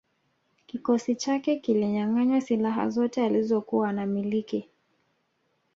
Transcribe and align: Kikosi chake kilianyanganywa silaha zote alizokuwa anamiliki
Kikosi 0.65 1.15
chake 1.15 1.55
kilianyanganywa 1.55 2.41
silaha 2.41 2.89
zote 2.89 3.25
alizokuwa 3.25 3.89
anamiliki 3.89 4.69